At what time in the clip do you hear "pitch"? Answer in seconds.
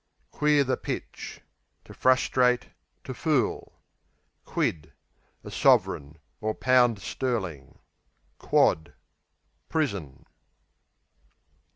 0.77-1.41